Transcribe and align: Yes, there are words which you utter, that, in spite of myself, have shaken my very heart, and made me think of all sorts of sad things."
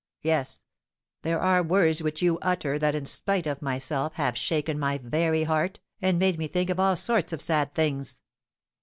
Yes, 0.23 0.63
there 1.21 1.39
are 1.39 1.61
words 1.61 2.01
which 2.01 2.23
you 2.23 2.39
utter, 2.41 2.79
that, 2.79 2.95
in 2.95 3.05
spite 3.05 3.45
of 3.45 3.61
myself, 3.61 4.15
have 4.15 4.35
shaken 4.35 4.79
my 4.79 4.97
very 4.97 5.43
heart, 5.43 5.79
and 6.01 6.17
made 6.17 6.39
me 6.39 6.47
think 6.47 6.71
of 6.71 6.79
all 6.79 6.95
sorts 6.95 7.31
of 7.33 7.39
sad 7.39 7.75
things." 7.75 8.19